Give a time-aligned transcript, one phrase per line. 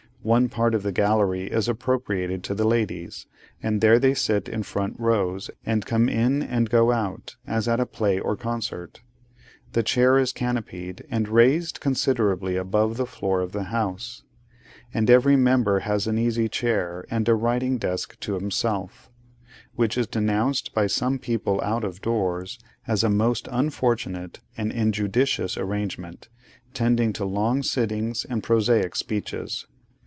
[0.23, 3.25] One part of the gallery is appropriated to the ladies,
[3.63, 7.79] and there they sit in front rows, and come in, and go out, as at
[7.79, 9.01] a play or concert.
[9.73, 14.21] The chair is canopied, and raised considerably above the floor of the House;
[14.93, 19.09] and every member has an easy chair and a writing desk to himself:
[19.73, 25.57] which is denounced by some people out of doors as a most unfortunate and injudicious
[25.57, 26.29] arrangement,
[26.75, 29.65] tending to long sittings and prosaic speeches.